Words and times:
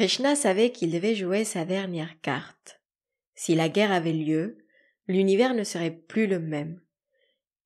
Krishna 0.00 0.34
savait 0.34 0.70
qu'il 0.70 0.92
devait 0.92 1.14
jouer 1.14 1.44
sa 1.44 1.66
dernière 1.66 2.18
carte. 2.22 2.80
Si 3.34 3.54
la 3.54 3.68
guerre 3.68 3.92
avait 3.92 4.14
lieu, 4.14 4.56
l'univers 5.08 5.52
ne 5.52 5.62
serait 5.62 5.90
plus 5.90 6.26
le 6.26 6.38
même. 6.38 6.80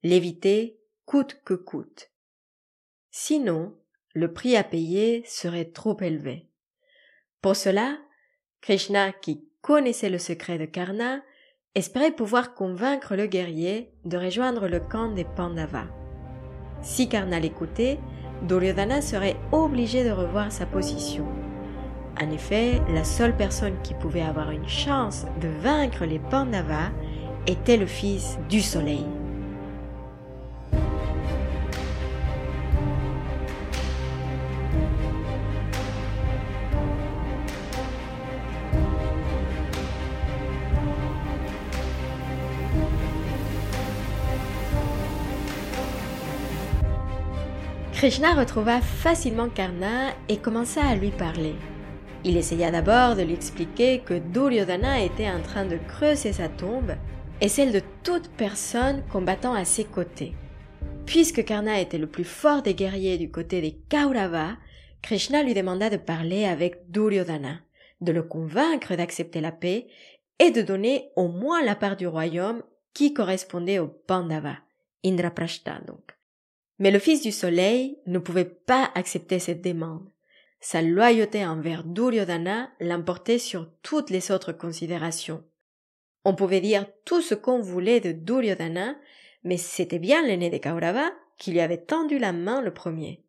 L'éviter 0.02 0.80
coûte 1.04 1.40
que 1.44 1.54
coûte. 1.54 2.10
Sinon, 3.12 3.76
le 4.14 4.32
prix 4.32 4.56
à 4.56 4.64
payer 4.64 5.22
serait 5.28 5.66
trop 5.66 5.96
élevé. 6.00 6.48
Pour 7.40 7.54
cela, 7.54 7.98
Krishna, 8.62 9.12
qui 9.12 9.48
connaissait 9.60 10.10
le 10.10 10.18
secret 10.18 10.58
de 10.58 10.64
Karna, 10.64 11.22
espérait 11.76 12.10
pouvoir 12.10 12.54
convaincre 12.54 13.14
le 13.14 13.26
guerrier 13.26 13.92
de 14.04 14.16
rejoindre 14.16 14.66
le 14.66 14.80
camp 14.80 15.12
des 15.12 15.24
Pandavas. 15.36 15.86
Si 16.82 17.08
Karna 17.08 17.38
l'écoutait, 17.38 18.00
Duryodhana 18.42 19.02
serait 19.02 19.36
obligé 19.52 20.02
de 20.02 20.10
revoir 20.10 20.50
sa 20.50 20.66
position. 20.66 21.43
En 22.20 22.30
effet, 22.30 22.80
la 22.92 23.02
seule 23.04 23.36
personne 23.36 23.74
qui 23.82 23.92
pouvait 23.94 24.22
avoir 24.22 24.50
une 24.50 24.68
chance 24.68 25.26
de 25.40 25.48
vaincre 25.62 26.04
les 26.04 26.20
Pandavas 26.20 26.90
était 27.46 27.76
le 27.76 27.86
fils 27.86 28.38
du 28.48 28.60
soleil. 28.60 29.04
Krishna 47.92 48.34
retrouva 48.34 48.80
facilement 48.82 49.48
Karna 49.48 50.10
et 50.28 50.36
commença 50.36 50.82
à 50.84 50.94
lui 50.94 51.10
parler. 51.10 51.54
Il 52.26 52.38
essaya 52.38 52.70
d'abord 52.70 53.16
de 53.16 53.22
lui 53.22 53.34
expliquer 53.34 54.00
que 54.00 54.14
Duryodhana 54.14 55.04
était 55.04 55.28
en 55.28 55.42
train 55.42 55.66
de 55.66 55.76
creuser 55.76 56.32
sa 56.32 56.48
tombe 56.48 56.92
et 57.42 57.48
celle 57.48 57.70
de 57.70 57.82
toute 58.02 58.30
personne 58.30 59.02
combattant 59.12 59.52
à 59.52 59.66
ses 59.66 59.84
côtés. 59.84 60.32
Puisque 61.04 61.44
Karna 61.44 61.80
était 61.80 61.98
le 61.98 62.06
plus 62.06 62.24
fort 62.24 62.62
des 62.62 62.74
guerriers 62.74 63.18
du 63.18 63.30
côté 63.30 63.60
des 63.60 63.76
Kauravas, 63.90 64.56
Krishna 65.02 65.42
lui 65.42 65.52
demanda 65.52 65.90
de 65.90 65.98
parler 65.98 66.46
avec 66.46 66.90
Duryodhana, 66.90 67.60
de 68.00 68.12
le 68.12 68.22
convaincre 68.22 68.96
d'accepter 68.96 69.42
la 69.42 69.52
paix 69.52 69.86
et 70.38 70.50
de 70.50 70.62
donner 70.62 71.10
au 71.16 71.28
moins 71.28 71.62
la 71.62 71.74
part 71.74 71.96
du 71.96 72.06
royaume 72.06 72.62
qui 72.94 73.12
correspondait 73.12 73.80
au 73.80 73.88
Pandava, 73.88 74.56
Indraprashta 75.04 75.80
donc. 75.86 76.16
Mais 76.78 76.90
le 76.90 76.98
fils 76.98 77.20
du 77.20 77.32
soleil 77.32 77.98
ne 78.06 78.18
pouvait 78.18 78.46
pas 78.46 78.90
accepter 78.94 79.38
cette 79.38 79.62
demande. 79.62 80.08
Sa 80.64 80.80
loyauté 80.80 81.44
envers 81.44 81.84
Duryodhana 81.84 82.70
l'emportait 82.80 83.38
sur 83.38 83.70
toutes 83.82 84.08
les 84.08 84.30
autres 84.30 84.54
considérations. 84.54 85.44
On 86.24 86.34
pouvait 86.34 86.62
dire 86.62 86.86
tout 87.04 87.20
ce 87.20 87.34
qu'on 87.34 87.60
voulait 87.60 88.00
de 88.00 88.12
Duryodhana, 88.12 88.96
mais 89.42 89.58
c'était 89.58 89.98
bien 89.98 90.26
l'aîné 90.26 90.48
des 90.48 90.60
Kaurava 90.60 91.12
qui 91.36 91.50
lui 91.52 91.60
avait 91.60 91.84
tendu 91.84 92.18
la 92.18 92.32
main 92.32 92.62
le 92.62 92.72
premier. 92.72 93.26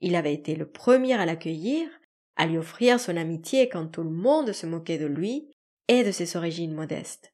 Il 0.00 0.16
avait 0.16 0.34
été 0.34 0.56
le 0.56 0.68
premier 0.68 1.14
à 1.14 1.24
l'accueillir, 1.24 1.88
à 2.34 2.46
lui 2.46 2.58
offrir 2.58 2.98
son 2.98 3.16
amitié 3.16 3.68
quand 3.68 3.86
tout 3.86 4.02
le 4.02 4.10
monde 4.10 4.50
se 4.50 4.66
moquait 4.66 4.98
de 4.98 5.06
lui 5.06 5.54
et 5.86 6.02
de 6.02 6.10
ses 6.10 6.36
origines 6.36 6.74
modestes. 6.74 7.32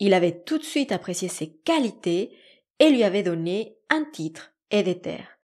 Il 0.00 0.12
avait 0.12 0.42
tout 0.42 0.58
de 0.58 0.64
suite 0.64 0.92
apprécié 0.92 1.28
ses 1.28 1.54
qualités 1.64 2.36
et 2.78 2.90
lui 2.90 3.04
avait 3.04 3.22
donné 3.22 3.78
un 3.88 4.04
titre 4.04 4.52
et 4.70 4.82
des 4.82 5.00
terres. 5.00 5.38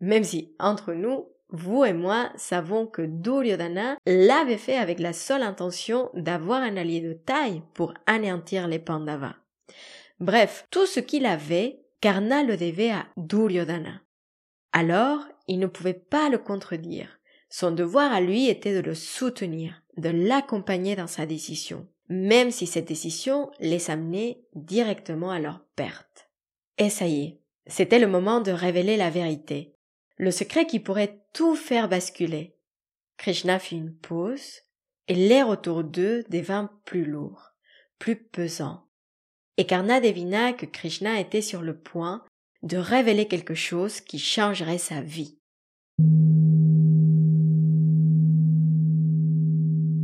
Même 0.00 0.24
si, 0.24 0.54
entre 0.58 0.92
nous, 0.92 1.30
vous 1.50 1.84
et 1.84 1.92
moi 1.92 2.30
savons 2.36 2.86
que 2.86 3.02
Duryodhana 3.02 3.96
l'avait 4.06 4.56
fait 4.56 4.76
avec 4.76 4.98
la 4.98 5.12
seule 5.12 5.42
intention 5.42 6.10
d'avoir 6.14 6.62
un 6.62 6.76
allié 6.76 7.00
de 7.00 7.12
taille 7.12 7.62
pour 7.74 7.94
anéantir 8.06 8.66
les 8.66 8.78
Pandavas. 8.78 9.36
Bref, 10.18 10.66
tout 10.70 10.86
ce 10.86 11.00
qu'il 11.00 11.26
avait, 11.26 11.80
Karna 12.00 12.42
le 12.42 12.56
devait 12.56 12.90
à 12.90 13.06
Duryodhana. 13.16 14.00
Alors, 14.72 15.20
il 15.46 15.58
ne 15.58 15.66
pouvait 15.66 15.94
pas 15.94 16.28
le 16.28 16.38
contredire. 16.38 17.20
Son 17.48 17.70
devoir 17.70 18.12
à 18.12 18.20
lui 18.20 18.48
était 18.48 18.74
de 18.74 18.80
le 18.80 18.94
soutenir, 18.94 19.82
de 19.96 20.08
l'accompagner 20.08 20.96
dans 20.96 21.06
sa 21.06 21.26
décision, 21.26 21.86
même 22.08 22.50
si 22.50 22.66
cette 22.66 22.88
décision 22.88 23.50
les 23.60 23.90
amenait 23.90 24.42
directement 24.54 25.30
à 25.30 25.38
leur 25.38 25.64
perte. 25.76 26.28
Et 26.78 26.90
ça 26.90 27.06
y 27.06 27.22
est, 27.22 27.40
c'était 27.66 27.98
le 27.98 28.08
moment 28.08 28.40
de 28.40 28.50
révéler 28.50 28.96
la 28.96 29.10
vérité, 29.10 29.75
le 30.16 30.30
secret 30.30 30.66
qui 30.66 30.80
pourrait 30.80 31.20
tout 31.32 31.54
faire 31.54 31.88
basculer. 31.88 32.56
Krishna 33.18 33.58
fit 33.58 33.76
une 33.76 33.94
pause, 33.94 34.62
et 35.08 35.14
l'air 35.14 35.48
autour 35.48 35.84
d'eux 35.84 36.24
devint 36.30 36.70
plus 36.84 37.04
lourd, 37.04 37.52
plus 37.98 38.16
pesant. 38.16 38.86
Et 39.56 39.66
Karna 39.66 40.00
devina 40.00 40.52
que 40.52 40.66
Krishna 40.66 41.20
était 41.20 41.42
sur 41.42 41.62
le 41.62 41.78
point 41.78 42.24
de 42.62 42.76
révéler 42.76 43.28
quelque 43.28 43.54
chose 43.54 44.00
qui 44.00 44.18
changerait 44.18 44.78
sa 44.78 45.00
vie. 45.00 45.38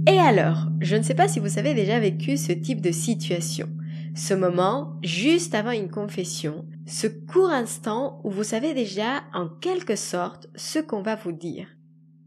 Et 0.06 0.19
alors, 0.19 0.69
je 0.81 0.97
ne 0.97 1.03
sais 1.03 1.15
pas 1.15 1.28
si 1.28 1.39
vous 1.39 1.59
avez 1.59 1.75
déjà 1.75 1.99
vécu 1.99 2.37
ce 2.37 2.53
type 2.53 2.81
de 2.81 2.93
situation. 2.93 3.69
Ce 4.15 4.34
moment, 4.34 4.99
juste 5.03 5.55
avant 5.55 5.71
une 5.71 5.91
confession, 5.91 6.67
ce 6.87 7.06
court 7.06 7.50
instant 7.50 8.21
où 8.25 8.31
vous 8.31 8.45
savez 8.45 8.75
déjà 8.75 9.23
en 9.33 9.49
quelque 9.49 9.97
sorte 9.97 10.49
ce 10.55 10.78
qu'on 10.78 11.00
va 11.00 11.15
vous 11.15 11.33
dire. 11.33 11.69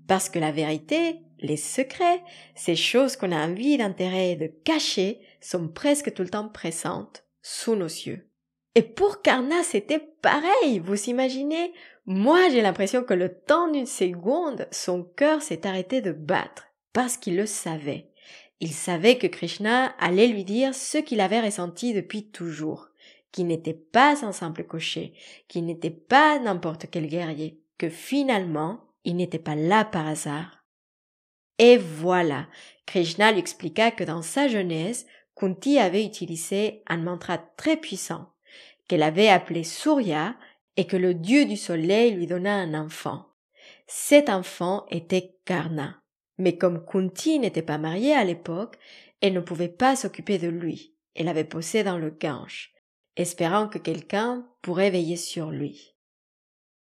Parce 0.07 0.29
que 0.29 0.39
la 0.39 0.51
vérité, 0.51 1.19
les 1.39 1.57
secrets, 1.57 2.23
ces 2.55 2.75
choses 2.75 3.15
qu'on 3.15 3.31
a 3.31 3.47
envie 3.47 3.77
d'intérêt 3.77 4.31
et 4.31 4.35
de 4.35 4.47
cacher, 4.47 5.19
sont 5.41 5.67
presque 5.67 6.11
tout 6.13 6.23
le 6.23 6.29
temps 6.29 6.49
pressantes 6.49 7.23
sous 7.43 7.75
nos 7.75 7.85
yeux. 7.85 8.27
Et 8.73 8.81
pour 8.81 9.21
Karna, 9.21 9.61
c'était 9.63 10.11
pareil, 10.21 10.79
vous 10.79 11.09
imaginez? 11.09 11.71
Moi, 12.07 12.49
j'ai 12.49 12.61
l'impression 12.61 13.03
que 13.03 13.13
le 13.13 13.33
temps 13.33 13.69
d'une 13.69 13.85
seconde, 13.85 14.67
son 14.71 15.03
cœur 15.03 15.41
s'est 15.43 15.67
arrêté 15.67 16.01
de 16.01 16.11
battre, 16.11 16.65
parce 16.93 17.17
qu'il 17.17 17.37
le 17.37 17.45
savait. 17.45 18.09
Il 18.59 18.71
savait 18.71 19.17
que 19.17 19.27
Krishna 19.27 19.87
allait 19.99 20.27
lui 20.27 20.43
dire 20.43 20.73
ce 20.73 20.97
qu'il 20.97 21.19
avait 21.19 21.41
ressenti 21.41 21.93
depuis 21.93 22.29
toujours, 22.29 22.87
qu'il 23.31 23.47
n'était 23.47 23.73
pas 23.73 24.25
un 24.25 24.31
simple 24.31 24.63
cocher, 24.63 25.13
qu'il 25.47 25.65
n'était 25.65 25.89
pas 25.89 26.39
n'importe 26.39 26.87
quel 26.89 27.07
guerrier, 27.07 27.59
que 27.77 27.89
finalement 27.89 28.79
il 29.03 29.17
n'était 29.17 29.39
pas 29.39 29.55
là 29.55 29.83
par 29.83 30.07
hasard. 30.07 30.63
Et 31.59 31.77
voilà, 31.77 32.47
Krishna 32.85 33.31
lui 33.31 33.39
expliqua 33.39 33.91
que 33.91 34.03
dans 34.03 34.21
sa 34.21 34.47
jeunesse, 34.47 35.05
Kunti 35.35 35.79
avait 35.79 36.05
utilisé 36.05 36.81
un 36.87 36.97
mantra 36.97 37.37
très 37.37 37.77
puissant, 37.77 38.33
qu'elle 38.87 39.03
avait 39.03 39.29
appelé 39.29 39.63
Surya 39.63 40.35
et 40.77 40.87
que 40.87 40.97
le 40.97 41.13
dieu 41.13 41.45
du 41.45 41.57
soleil 41.57 42.11
lui 42.11 42.27
donna 42.27 42.55
un 42.55 42.73
enfant. 42.73 43.25
Cet 43.87 44.29
enfant 44.29 44.85
était 44.89 45.35
Karna. 45.45 46.01
Mais 46.37 46.57
comme 46.57 46.85
Kunti 46.85 47.39
n'était 47.39 47.61
pas 47.61 47.77
mariée 47.77 48.13
à 48.13 48.23
l'époque, 48.23 48.77
elle 49.21 49.33
ne 49.33 49.39
pouvait 49.39 49.69
pas 49.69 49.95
s'occuper 49.95 50.37
de 50.37 50.47
lui. 50.47 50.95
Elle 51.15 51.27
avait 51.27 51.45
posé 51.45 51.83
dans 51.83 51.97
le 51.97 52.09
Gange, 52.09 52.73
espérant 53.15 53.67
que 53.67 53.77
quelqu'un 53.77 54.47
pourrait 54.61 54.89
veiller 54.89 55.17
sur 55.17 55.49
lui. 55.49 55.95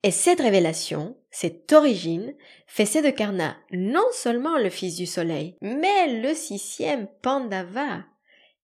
Et 0.02 0.10
cette 0.10 0.40
révélation, 0.40 1.16
cette 1.30 1.72
origine, 1.72 2.34
faisait 2.66 3.02
de 3.02 3.10
Karna 3.10 3.56
non 3.70 4.06
seulement 4.12 4.56
le 4.56 4.70
fils 4.70 4.96
du 4.96 5.06
soleil, 5.06 5.56
mais 5.60 6.20
le 6.20 6.34
sixième 6.34 7.06
Pandava. 7.22 8.04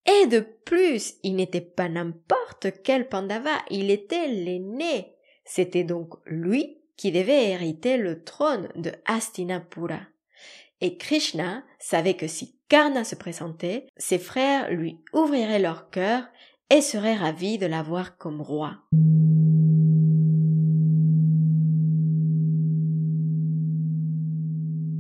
Et 0.07 0.27
de 0.27 0.41
plus, 0.41 1.15
il 1.23 1.37
n'était 1.37 1.61
pas 1.61 1.89
n'importe 1.89 2.69
quel 2.83 3.09
Pandava, 3.09 3.59
il 3.71 3.91
était 3.91 4.29
l'aîné. 4.29 5.15
C'était 5.45 5.85
donc 5.85 6.15
lui 6.25 6.79
qui 6.97 7.13
devait 7.13 7.51
hériter 7.51 7.99
le 7.99 8.25
trône 8.25 8.69
de 8.75 8.93
Hastinapura. 9.05 10.01
Et 10.83 10.99
Krishna 10.99 11.63
savait 11.79 12.15
que 12.15 12.27
si 12.27 12.59
Karna 12.69 13.05
se 13.05 13.15
présentait, 13.15 13.87
ses 13.97 14.19
frères 14.19 14.71
lui 14.71 15.01
ouvriraient 15.15 15.59
leur 15.59 15.89
cœur 15.89 16.25
et 16.69 16.83
seraient 16.83 17.15
ravis 17.15 17.57
de 17.57 17.67
l'avoir 17.67 18.19
comme 18.19 18.43
roi. 18.43 18.79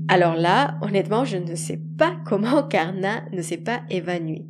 Alors 0.08 0.36
là, 0.36 0.78
honnêtement, 0.80 1.24
je 1.24 1.36
ne 1.36 1.54
sais 1.54 1.80
pas 1.98 2.16
comment 2.26 2.62
Karna 2.62 3.28
ne 3.32 3.42
s'est 3.42 3.58
pas 3.58 3.82
évanoui. 3.90 4.46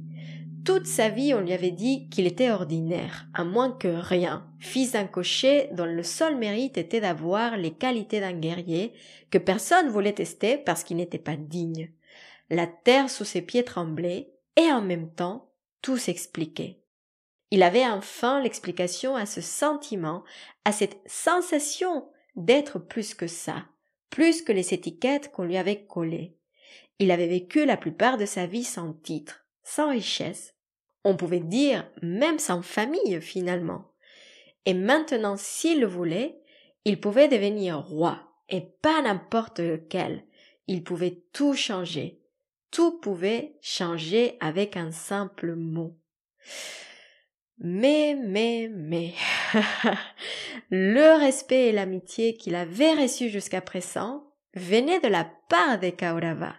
Toute 0.66 0.88
sa 0.88 1.10
vie, 1.10 1.32
on 1.32 1.42
lui 1.42 1.52
avait 1.52 1.70
dit 1.70 2.08
qu'il 2.08 2.26
était 2.26 2.50
ordinaire, 2.50 3.28
à 3.34 3.44
moins 3.44 3.70
que 3.70 3.86
rien, 3.86 4.50
fils 4.58 4.90
d'un 4.92 5.06
cocher 5.06 5.68
dont 5.70 5.84
le 5.84 6.02
seul 6.02 6.36
mérite 6.36 6.76
était 6.76 7.00
d'avoir 7.00 7.56
les 7.56 7.72
qualités 7.72 8.18
d'un 8.18 8.32
guerrier, 8.32 8.92
que 9.30 9.38
personne 9.38 9.88
voulait 9.88 10.14
tester 10.14 10.58
parce 10.58 10.82
qu'il 10.82 10.96
n'était 10.96 11.20
pas 11.20 11.36
digne. 11.36 11.92
La 12.50 12.66
terre 12.66 13.08
sous 13.10 13.24
ses 13.24 13.42
pieds 13.42 13.62
tremblait, 13.62 14.32
et 14.56 14.72
en 14.72 14.82
même 14.82 15.08
temps, 15.08 15.52
tout 15.82 15.98
s'expliquait. 15.98 16.82
Il 17.52 17.62
avait 17.62 17.86
enfin 17.86 18.42
l'explication 18.42 19.14
à 19.14 19.24
ce 19.24 19.40
sentiment, 19.40 20.24
à 20.64 20.72
cette 20.72 20.98
sensation 21.06 22.08
d'être 22.34 22.80
plus 22.80 23.14
que 23.14 23.28
ça, 23.28 23.66
plus 24.10 24.42
que 24.42 24.50
les 24.50 24.74
étiquettes 24.74 25.30
qu'on 25.30 25.44
lui 25.44 25.58
avait 25.58 25.84
collées. 25.84 26.36
Il 26.98 27.12
avait 27.12 27.28
vécu 27.28 27.66
la 27.66 27.76
plupart 27.76 28.16
de 28.16 28.26
sa 28.26 28.46
vie 28.46 28.64
sans 28.64 28.94
titre, 28.94 29.46
sans 29.62 29.90
richesse, 29.90 30.55
on 31.06 31.16
pouvait 31.16 31.38
dire 31.38 31.88
même 32.02 32.40
sans 32.40 32.62
famille 32.62 33.20
finalement. 33.20 33.92
Et 34.64 34.74
maintenant, 34.74 35.36
s'il 35.36 35.80
le 35.80 35.86
voulait, 35.86 36.36
il 36.84 37.00
pouvait 37.00 37.28
devenir 37.28 37.78
roi, 37.78 38.18
et 38.48 38.62
pas 38.82 39.02
n'importe 39.02 39.60
lequel. 39.60 40.24
Il 40.66 40.82
pouvait 40.82 41.22
tout 41.32 41.54
changer. 41.54 42.20
Tout 42.72 42.98
pouvait 42.98 43.56
changer 43.62 44.36
avec 44.40 44.76
un 44.76 44.90
simple 44.90 45.54
mot. 45.54 45.96
Mais, 47.58 48.18
mais, 48.20 48.68
mais, 48.74 49.14
le 50.70 51.20
respect 51.20 51.68
et 51.68 51.72
l'amitié 51.72 52.36
qu'il 52.36 52.56
avait 52.56 52.94
reçus 52.94 53.28
jusqu'à 53.28 53.60
présent 53.60 54.24
venaient 54.54 55.00
de 55.00 55.08
la 55.08 55.30
part 55.48 55.78
des 55.78 55.92
Kaurava, 55.92 56.56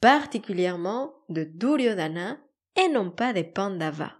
particulièrement 0.00 1.14
de 1.28 1.44
Duryodhana 1.44 2.36
et 2.76 2.88
non 2.88 3.10
pas 3.10 3.32
des 3.32 3.44
Pandava. 3.44 4.12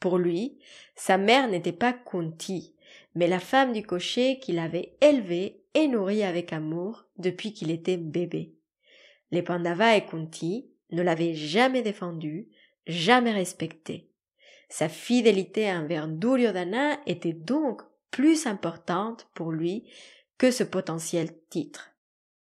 Pour 0.00 0.18
lui, 0.18 0.58
sa 0.96 1.16
mère 1.16 1.48
n'était 1.48 1.72
pas 1.72 1.92
Kunti, 1.92 2.74
mais 3.14 3.26
la 3.26 3.40
femme 3.40 3.72
du 3.72 3.82
cocher 3.82 4.38
qu'il 4.38 4.58
avait 4.58 4.96
élevé 5.00 5.64
et 5.74 5.88
nourri 5.88 6.22
avec 6.22 6.52
amour 6.52 7.04
depuis 7.16 7.52
qu'il 7.52 7.70
était 7.70 7.96
bébé. 7.96 8.54
Les 9.30 9.42
Pandava 9.42 9.96
et 9.96 10.04
Kunti 10.04 10.70
ne 10.90 11.02
l'avaient 11.02 11.34
jamais 11.34 11.82
défendu, 11.82 12.48
jamais 12.86 13.32
respecté. 13.32 14.10
Sa 14.68 14.88
fidélité 14.88 15.70
envers 15.72 16.08
Duryodhana 16.08 16.98
était 17.06 17.32
donc 17.32 17.82
plus 18.10 18.46
importante 18.46 19.28
pour 19.34 19.52
lui 19.52 19.90
que 20.38 20.50
ce 20.50 20.64
potentiel 20.64 21.30
titre. 21.50 21.90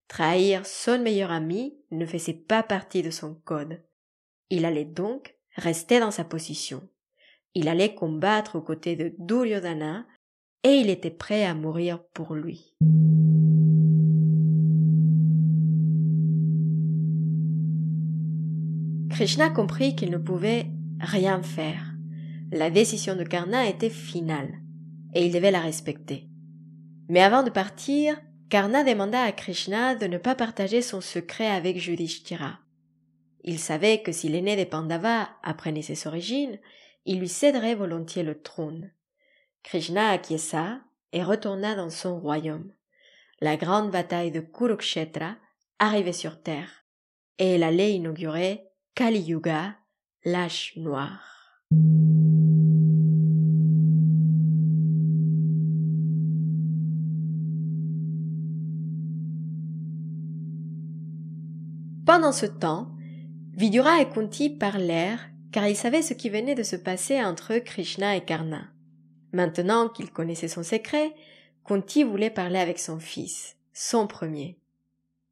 Trahir 0.08 0.66
son 0.66 1.00
meilleur 1.00 1.32
ami 1.32 1.78
ne 1.92 2.06
faisait 2.06 2.34
pas 2.34 2.64
partie 2.64 3.02
de 3.02 3.10
son 3.10 3.36
code. 3.36 3.82
Il 4.56 4.66
allait 4.66 4.86
donc 4.86 5.34
rester 5.56 6.00
dans 6.00 6.12
sa 6.12 6.24
position. 6.24 6.88
Il 7.56 7.68
allait 7.68 7.96
combattre 7.96 8.56
aux 8.56 8.62
côtés 8.62 8.96
de 8.96 9.12
Duryodhana 9.18 10.06
et 10.64 10.74
il 10.74 10.92
était 10.92 11.10
prêt 11.10 11.44
à 11.44 11.56
mourir 11.56 12.04
pour 12.14 12.36
lui. 12.36 12.76
Krishna 19.10 19.50
comprit 19.50 19.96
qu'il 19.96 20.12
ne 20.12 20.20
pouvait 20.20 20.68
rien 21.00 21.42
faire. 21.42 21.96
La 22.52 22.70
décision 22.70 23.16
de 23.16 23.24
Karna 23.24 23.68
était 23.68 23.90
finale 23.90 24.54
et 25.16 25.26
il 25.26 25.34
devait 25.34 25.50
la 25.50 25.62
respecter. 25.62 26.30
Mais 27.10 27.22
avant 27.22 27.42
de 27.42 27.50
partir, 27.50 28.22
Karna 28.50 28.84
demanda 28.84 29.20
à 29.20 29.32
Krishna 29.32 29.96
de 29.96 30.06
ne 30.06 30.20
pas 30.20 30.36
partager 30.36 30.84
son 30.84 31.02
secret 31.02 31.48
avec 31.48 31.80
Judhishthira. 31.80 32.60
Il 33.44 33.60
savait 33.60 34.02
que 34.02 34.12
si 34.12 34.30
l'aîné 34.30 34.56
des 34.56 34.66
Pandavas 34.66 35.30
apprenait 35.44 35.82
ses 35.82 36.08
origines, 36.08 36.60
il 37.06 37.20
lui 37.20 37.28
céderait 37.28 37.76
volontiers 37.76 38.24
le 38.24 38.42
trône. 38.42 38.92
Krishna 39.64 40.10
acquiesça 40.10 40.80
et 41.12 41.24
retourna 41.24 41.76
dans 41.76 41.90
son 41.90 42.20
royaume. 42.20 42.72
La 43.42 43.58
grande 43.58 43.92
bataille 43.92 44.32
de 44.32 44.40
Kurukshetra 44.40 45.36
arrivait 45.80 46.14
sur 46.14 46.42
terre, 46.42 46.86
et 47.38 47.56
elle 47.56 47.64
allait 47.64 47.94
inaugurer 47.94 48.64
Kali 48.96 49.20
Yuga, 49.20 49.76
l'âge 50.24 50.74
noir. 50.78 51.60
Pendant 62.06 62.32
ce 62.32 62.46
temps, 62.46 62.94
Vidura 63.56 64.02
et 64.02 64.10
Kunti 64.10 64.50
parlèrent 64.50 65.30
car 65.52 65.68
ils 65.68 65.76
savaient 65.76 66.02
ce 66.02 66.16
qui 66.16 66.30
venait 66.30 66.56
de 66.56 66.64
se 66.64 66.76
passer 66.76 67.24
entre 67.24 67.60
Krishna 67.60 68.16
et 68.16 68.26
Karna. 68.26 68.68
Maintenant 69.32 69.88
qu'il 69.88 70.12
connaissait 70.12 70.48
son 70.48 70.64
secret, 70.64 71.14
Kunti 71.64 72.04
voulait 72.04 72.32
parler 72.32 72.58
avec 72.58 72.80
son 72.80 73.00
fils, 73.00 73.56
son 73.72 74.08
premier. 74.08 74.58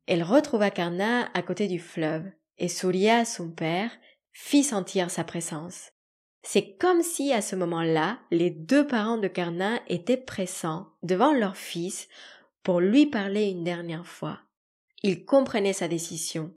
Elle 0.05 0.21
retrouva 0.21 0.69
Karna 0.69 1.29
à 1.33 1.41
côté 1.41 1.67
du 1.67 1.79
fleuve, 1.79 2.23
et 2.59 2.67
Surya, 2.67 3.25
son 3.25 3.49
père, 3.49 3.91
fit 4.31 4.63
sentir 4.63 5.09
sa 5.09 5.23
présence. 5.23 5.91
C'est 6.43 6.75
comme 6.77 7.01
si 7.01 7.33
à 7.33 7.41
ce 7.41 7.55
moment-là, 7.55 8.19
les 8.29 8.51
deux 8.51 8.85
parents 8.85 9.17
de 9.17 9.27
Karna 9.27 9.79
étaient 9.87 10.17
pressants 10.17 10.87
devant 11.01 11.33
leur 11.33 11.57
fils 11.57 12.07
pour 12.61 12.79
lui 12.79 13.07
parler 13.07 13.49
une 13.49 13.63
dernière 13.63 14.05
fois. 14.05 14.39
Ils 15.01 15.25
comprenaient 15.25 15.73
sa 15.73 15.87
décision. 15.87 16.53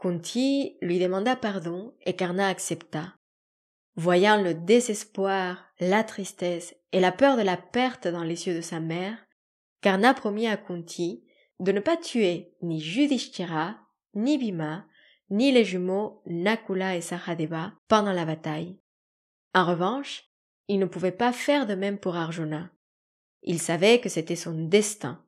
Kunti 0.00 0.78
lui 0.80 0.98
demanda 0.98 1.36
pardon 1.36 1.94
et 2.06 2.16
Karna 2.16 2.48
accepta. 2.48 3.14
Voyant 3.96 4.40
le 4.40 4.54
désespoir, 4.54 5.66
la 5.78 6.04
tristesse 6.04 6.74
et 6.92 7.00
la 7.00 7.12
peur 7.12 7.36
de 7.36 7.42
la 7.42 7.58
perte 7.58 8.08
dans 8.08 8.24
les 8.24 8.46
yeux 8.46 8.54
de 8.54 8.62
sa 8.62 8.80
mère, 8.80 9.18
Karna 9.82 10.14
promit 10.14 10.46
à 10.46 10.56
Kunti 10.56 11.24
de 11.58 11.72
ne 11.72 11.80
pas 11.80 11.98
tuer 11.98 12.54
ni 12.62 12.80
Judhishthira, 12.80 13.76
ni 14.14 14.38
Bhima, 14.38 14.86
ni 15.28 15.52
les 15.52 15.64
jumeaux 15.64 16.22
Nakula 16.24 16.96
et 16.96 17.02
Sahadeva 17.02 17.74
pendant 17.86 18.12
la 18.14 18.24
bataille. 18.24 18.80
En 19.54 19.66
revanche, 19.66 20.24
il 20.68 20.78
ne 20.78 20.86
pouvait 20.86 21.12
pas 21.12 21.32
faire 21.32 21.66
de 21.66 21.74
même 21.74 21.98
pour 21.98 22.16
Arjuna. 22.16 22.70
Il 23.42 23.60
savait 23.60 24.00
que 24.00 24.08
c'était 24.08 24.36
son 24.36 24.66
destin. 24.66 25.22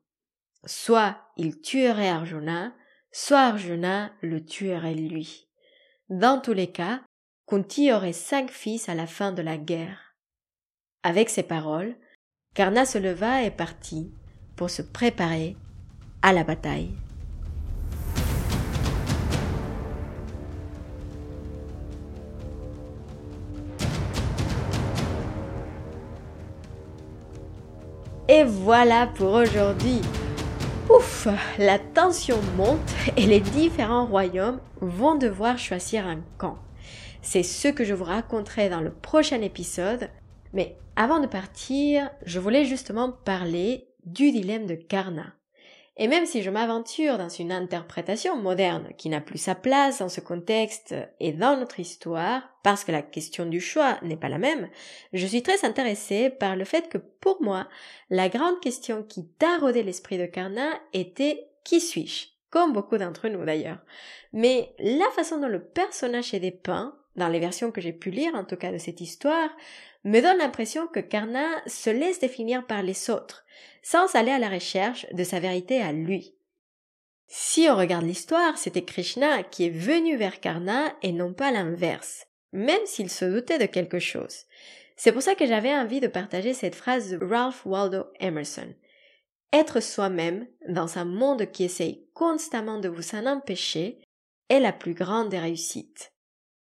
Soit 0.65 1.17
il 1.37 1.61
tuerait 1.61 2.09
Arjuna, 2.09 2.73
soit 3.15 3.41
Arjuna 3.41 4.11
le 4.21 4.43
tuerait 4.43 4.95
lui. 4.95 5.47
Dans 6.09 6.41
tous 6.41 6.53
les 6.53 6.71
cas, 6.71 7.01
Kunti 7.47 7.93
aurait 7.93 8.11
cinq 8.11 8.49
fils 8.49 8.89
à 8.89 8.95
la 8.95 9.05
fin 9.05 9.31
de 9.31 9.43
la 9.43 9.55
guerre. 9.55 10.15
Avec 11.03 11.29
ces 11.29 11.43
paroles, 11.43 11.95
Karna 12.55 12.85
se 12.85 12.97
leva 12.97 13.43
et 13.43 13.51
partit 13.51 14.11
pour 14.55 14.71
se 14.71 14.81
préparer 14.81 15.55
à 16.23 16.33
la 16.33 16.43
bataille. 16.43 16.91
Et 28.27 28.43
voilà 28.43 29.05
pour 29.05 29.33
aujourd'hui. 29.33 30.01
Ouf, 30.95 31.27
la 31.57 31.79
tension 31.79 32.39
monte 32.55 32.93
et 33.17 33.25
les 33.25 33.39
différents 33.39 34.05
royaumes 34.05 34.59
vont 34.79 35.15
devoir 35.15 35.57
choisir 35.57 36.05
un 36.05 36.19
camp. 36.37 36.59
C'est 37.23 37.41
ce 37.41 37.67
que 37.69 37.83
je 37.83 37.95
vous 37.95 38.03
raconterai 38.03 38.69
dans 38.69 38.81
le 38.81 38.91
prochain 38.91 39.41
épisode. 39.41 40.09
Mais 40.53 40.77
avant 40.95 41.19
de 41.19 41.25
partir, 41.25 42.11
je 42.25 42.39
voulais 42.39 42.65
justement 42.65 43.11
parler 43.11 43.87
du 44.05 44.31
dilemme 44.31 44.67
de 44.67 44.75
Karna. 44.75 45.33
Et 45.97 46.07
même 46.07 46.25
si 46.25 46.41
je 46.41 46.49
m'aventure 46.49 47.19
dans 47.19 47.29
une 47.29 47.51
interprétation 47.51 48.35
moderne 48.35 48.89
qui 48.97 49.09
n'a 49.09 49.21
plus 49.21 49.37
sa 49.37 49.53
place 49.53 49.99
dans 49.99 50.09
ce 50.09 50.21
contexte 50.21 50.95
et 51.19 51.33
dans 51.33 51.55
notre 51.55 51.79
histoire, 51.79 52.49
parce 52.63 52.83
que 52.83 52.91
la 52.91 53.03
question 53.03 53.45
du 53.45 53.61
choix 53.61 53.99
n'est 54.01 54.17
pas 54.17 54.29
la 54.29 54.39
même, 54.39 54.69
je 55.13 55.27
suis 55.27 55.43
très 55.43 55.63
intéressée 55.65 56.31
par 56.31 56.55
le 56.55 56.65
fait 56.65 56.89
que 56.89 56.97
pour 56.97 57.43
moi, 57.43 57.67
la 58.09 58.27
grande 58.27 58.59
question 58.59 59.03
qui 59.03 59.27
taraudait 59.37 59.83
l'esprit 59.83 60.17
de 60.17 60.25
Karna 60.25 60.71
était 60.93 61.47
qui 61.63 61.79
suis-je? 61.79 62.27
Comme 62.49 62.73
beaucoup 62.73 62.97
d'entre 62.97 63.29
nous 63.29 63.45
d'ailleurs. 63.45 63.79
Mais 64.31 64.73
la 64.79 65.09
façon 65.15 65.39
dont 65.39 65.47
le 65.47 65.63
personnage 65.63 66.33
est 66.33 66.39
dépeint, 66.39 66.95
dans 67.15 67.27
les 67.27 67.39
versions 67.39 67.71
que 67.71 67.81
j'ai 67.81 67.93
pu 67.93 68.09
lire 68.09 68.33
en 68.33 68.43
tout 68.43 68.55
cas 68.55 68.71
de 68.71 68.77
cette 68.79 69.01
histoire, 69.01 69.49
me 70.03 70.21
donne 70.21 70.37
l'impression 70.37 70.87
que 70.87 70.99
Karna 70.99 71.47
se 71.65 71.89
laisse 71.89 72.19
définir 72.19 72.65
par 72.65 72.83
les 72.83 73.09
autres, 73.09 73.45
sans 73.81 74.15
aller 74.15 74.31
à 74.31 74.39
la 74.39 74.49
recherche 74.49 75.05
de 75.11 75.23
sa 75.23 75.39
vérité 75.39 75.81
à 75.81 75.91
lui. 75.91 76.35
Si 77.27 77.67
on 77.69 77.75
regarde 77.75 78.05
l'histoire, 78.05 78.57
c'était 78.57 78.83
Krishna 78.83 79.43
qui 79.43 79.65
est 79.65 79.69
venu 79.69 80.17
vers 80.17 80.39
Karna 80.39 80.93
et 81.01 81.11
non 81.11 81.33
pas 81.33 81.51
l'inverse, 81.51 82.27
même 82.51 82.85
s'il 82.85 83.09
se 83.09 83.25
doutait 83.25 83.59
de 83.59 83.65
quelque 83.65 83.99
chose. 83.99 84.45
C'est 84.95 85.11
pour 85.11 85.21
ça 85.21 85.35
que 85.35 85.47
j'avais 85.47 85.73
envie 85.73 85.99
de 85.99 86.07
partager 86.07 86.53
cette 86.53 86.75
phrase 86.75 87.09
de 87.09 87.25
Ralph 87.25 87.65
Waldo 87.65 88.05
Emerson. 88.19 88.73
Être 89.51 89.81
soi-même 89.81 90.47
dans 90.67 90.97
un 90.97 91.05
monde 91.05 91.51
qui 91.51 91.63
essaye 91.63 92.07
constamment 92.13 92.79
de 92.79 92.89
vous 92.89 93.15
en 93.15 93.25
empêcher 93.25 93.99
est 94.49 94.59
la 94.59 94.73
plus 94.73 94.93
grande 94.93 95.29
des 95.29 95.39
réussites. 95.39 96.12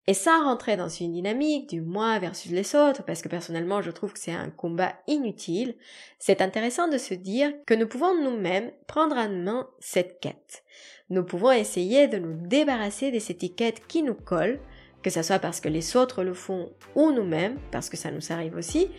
Et 0.09 0.13
sans 0.13 0.45
rentrer 0.45 0.77
dans 0.77 0.87
une 0.87 1.11
dynamique 1.11 1.69
du 1.69 1.81
moi 1.81 2.17
versus 2.19 2.51
les 2.51 2.75
autres, 2.75 3.03
parce 3.03 3.21
que 3.21 3.27
personnellement 3.27 3.81
je 3.81 3.91
trouve 3.91 4.13
que 4.13 4.19
c'est 4.19 4.31
un 4.31 4.49
combat 4.49 4.93
inutile, 5.05 5.75
c'est 6.17 6.41
intéressant 6.41 6.87
de 6.87 6.97
se 6.97 7.13
dire 7.13 7.51
que 7.65 7.73
nous 7.73 7.87
pouvons 7.87 8.15
nous-mêmes 8.23 8.71
prendre 8.87 9.17
en 9.17 9.27
main 9.27 9.67
cette 9.81 10.21
quête. 10.21 10.63
Nous 11.09 11.25
pouvons 11.25 11.51
essayer 11.51 12.07
de 12.07 12.19
nous 12.19 12.33
débarrasser 12.33 13.11
des 13.11 13.31
étiquettes 13.31 13.85
qui 13.87 14.01
nous 14.01 14.13
collent, 14.13 14.59
que 15.03 15.09
ce 15.09 15.21
soit 15.21 15.39
parce 15.39 15.59
que 15.59 15.69
les 15.69 15.97
autres 15.97 16.23
le 16.23 16.33
font 16.33 16.71
ou 16.95 17.11
nous-mêmes, 17.11 17.57
parce 17.71 17.89
que 17.89 17.97
ça 17.97 18.09
nous 18.09 18.31
arrive 18.31 18.55
aussi. 18.55 18.89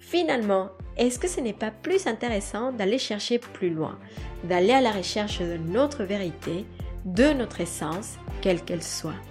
Finalement, 0.00 0.68
est-ce 0.98 1.18
que 1.18 1.28
ce 1.28 1.40
n'est 1.40 1.54
pas 1.54 1.70
plus 1.70 2.06
intéressant 2.06 2.72
d'aller 2.72 2.98
chercher 2.98 3.38
plus 3.38 3.70
loin, 3.70 3.98
d'aller 4.44 4.72
à 4.72 4.82
la 4.82 4.92
recherche 4.92 5.40
de 5.40 5.56
notre 5.56 6.04
vérité, 6.04 6.66
de 7.06 7.32
notre 7.32 7.62
essence, 7.62 8.16
quelle 8.42 8.62
qu'elle 8.62 8.82
soit? 8.82 9.27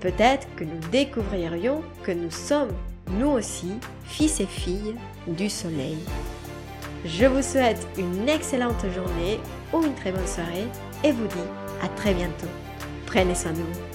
Peut-être 0.00 0.46
que 0.56 0.64
nous 0.64 0.78
découvririons 0.92 1.82
que 2.04 2.12
nous 2.12 2.30
sommes, 2.30 2.72
nous 3.10 3.30
aussi, 3.30 3.72
fils 4.04 4.40
et 4.40 4.46
filles 4.46 4.94
du 5.26 5.48
soleil. 5.48 5.98
Je 7.04 7.26
vous 7.26 7.42
souhaite 7.42 7.86
une 7.96 8.28
excellente 8.28 8.84
journée 8.94 9.40
ou 9.72 9.82
une 9.82 9.94
très 9.94 10.12
bonne 10.12 10.26
soirée 10.26 10.66
et 11.04 11.12
vous 11.12 11.26
dis 11.26 11.82
à 11.82 11.88
très 11.88 12.14
bientôt. 12.14 12.48
Prenez 13.06 13.34
soin 13.34 13.52
de 13.52 13.58
vous. 13.58 13.87